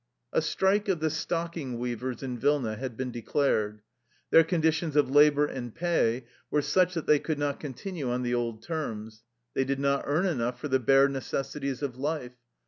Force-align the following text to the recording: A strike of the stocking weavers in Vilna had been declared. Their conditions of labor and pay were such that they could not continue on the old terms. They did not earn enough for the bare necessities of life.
A 0.33 0.41
strike 0.41 0.89
of 0.89 0.99
the 0.99 1.11
stocking 1.11 1.77
weavers 1.77 2.23
in 2.23 2.39
Vilna 2.39 2.75
had 2.75 2.97
been 2.97 3.11
declared. 3.11 3.83
Their 4.31 4.43
conditions 4.43 4.95
of 4.95 5.11
labor 5.11 5.45
and 5.45 5.75
pay 5.75 6.25
were 6.49 6.63
such 6.63 6.95
that 6.95 7.05
they 7.05 7.19
could 7.19 7.37
not 7.37 7.59
continue 7.59 8.09
on 8.09 8.23
the 8.23 8.33
old 8.33 8.63
terms. 8.63 9.21
They 9.53 9.63
did 9.63 9.77
not 9.79 10.05
earn 10.07 10.25
enough 10.25 10.59
for 10.59 10.69
the 10.69 10.79
bare 10.79 11.07
necessities 11.07 11.83
of 11.83 11.97
life. 11.99 12.33